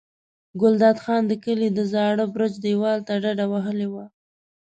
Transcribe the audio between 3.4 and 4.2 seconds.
وهلې وه.